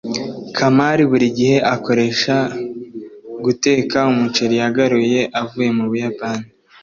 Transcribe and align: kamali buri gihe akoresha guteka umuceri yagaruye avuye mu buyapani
kamali 0.55 1.03
buri 1.11 1.27
gihe 1.37 1.57
akoresha 1.75 2.35
guteka 3.43 3.97
umuceri 4.11 4.55
yagaruye 4.63 5.21
avuye 5.41 5.69
mu 5.77 5.85
buyapani 5.89 6.45